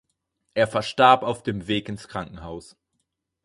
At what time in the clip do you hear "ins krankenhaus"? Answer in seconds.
1.87-2.75